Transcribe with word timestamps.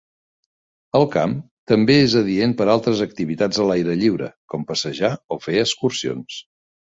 El 0.99 1.03
camp 1.15 1.35
també 1.71 1.97
és 2.05 2.15
adient 2.21 2.55
per 2.61 2.67
altres 2.77 3.03
activitats 3.07 3.61
a 3.61 3.67
l'aire 3.73 3.99
lliure 4.01 4.31
com 4.55 4.65
passejar 4.73 5.13
o 5.37 5.39
fer 5.47 5.61
excursions. 5.67 6.41